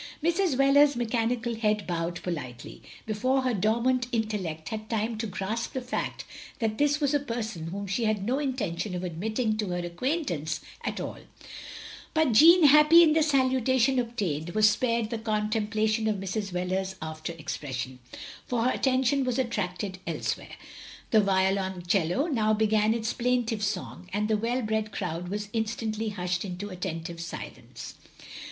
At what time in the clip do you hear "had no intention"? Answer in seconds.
8.05-8.95